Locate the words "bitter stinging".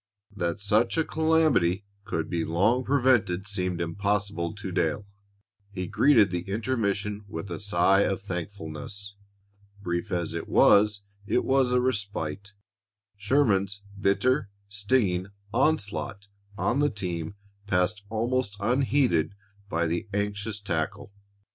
13.99-15.27